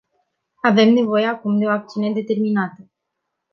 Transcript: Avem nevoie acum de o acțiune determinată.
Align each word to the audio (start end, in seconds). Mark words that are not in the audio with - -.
Avem 0.69 0.89
nevoie 0.93 1.25
acum 1.25 1.57
de 1.59 1.65
o 1.65 1.69
acțiune 1.69 2.11
determinată. 2.13 2.89